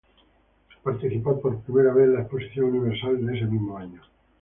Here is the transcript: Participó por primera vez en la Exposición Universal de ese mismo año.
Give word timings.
Participó 0.81 1.39
por 1.39 1.59
primera 1.61 1.93
vez 1.93 2.05
en 2.07 2.13
la 2.15 2.21
Exposición 2.21 2.65
Universal 2.71 3.23
de 3.23 3.37
ese 3.37 3.45
mismo 3.45 3.77
año. 3.77 4.01